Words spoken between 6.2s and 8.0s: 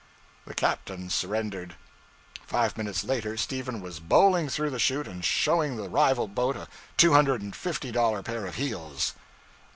boat a two hundred and fifty